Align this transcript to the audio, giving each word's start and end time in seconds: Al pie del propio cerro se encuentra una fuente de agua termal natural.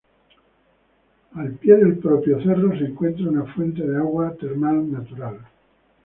Al 1.33 1.51
pie 1.51 1.75
del 1.77 1.99
propio 1.99 2.41
cerro 2.41 2.75
se 2.75 2.85
encuentra 2.85 3.29
una 3.29 3.45
fuente 3.53 3.85
de 3.85 3.97
agua 3.97 4.33
termal 4.33 4.91
natural. 4.91 5.39